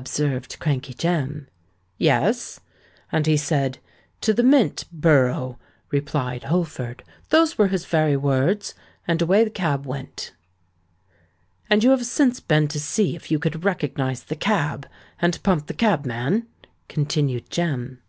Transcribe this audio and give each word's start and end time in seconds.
observed 0.00 0.58
Crankey 0.58 0.94
Jem. 0.94 1.46
"Yes—and 1.98 3.26
he 3.26 3.36
said, 3.36 3.76
'To 4.22 4.32
the 4.32 4.42
Mint—Borough,'" 4.42 5.58
replied 5.90 6.44
Holford: 6.44 7.04
"those 7.28 7.58
were 7.58 7.68
his 7.68 7.84
very 7.84 8.16
words—and 8.16 9.20
away 9.20 9.44
the 9.44 9.50
cab 9.50 9.84
went." 9.84 10.32
"And 11.68 11.84
you 11.84 11.90
have 11.90 12.06
since 12.06 12.40
been 12.40 12.66
to 12.68 12.80
see 12.80 13.14
if 13.14 13.30
you 13.30 13.38
could 13.38 13.62
recognise 13.62 14.22
the 14.22 14.36
cab, 14.36 14.88
and 15.20 15.42
pump 15.42 15.66
the 15.66 15.74
cab 15.74 16.06
man?" 16.06 16.46
continued 16.88 17.50
Jem. 17.50 18.00